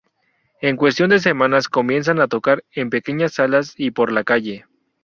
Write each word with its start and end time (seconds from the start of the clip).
En 0.61 0.77
cuestión 0.77 1.11
de 1.11 1.19
semanas 1.19 1.69
comienzan 1.69 2.19
a 2.21 2.27
tocar 2.27 2.63
en 2.73 2.89
pequeñas 2.89 3.33
salas 3.35 3.75
y 3.77 3.91
por 3.91 4.11
la 4.11 4.23
calle. 4.23 4.65